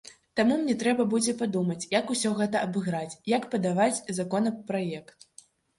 Таму 0.39 0.55
мне 0.61 0.75
трэба 0.83 1.05
будзе 1.11 1.35
падумаць, 1.43 1.79
як 1.99 2.11
усё 2.15 2.33
гэта 2.41 2.65
абыграць, 2.69 3.19
як 3.37 3.49
падаваць 3.53 4.05
законапраект. 4.21 5.19